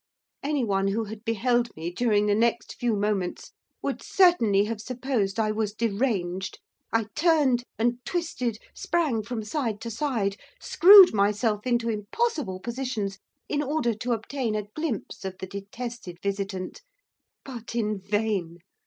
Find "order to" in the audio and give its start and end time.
13.61-14.13